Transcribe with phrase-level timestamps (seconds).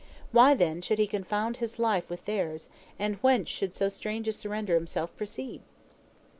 [0.31, 4.33] Why then should he confound his life with theirs, and whence should so strange a
[4.33, 5.61] surrender of himself proceed?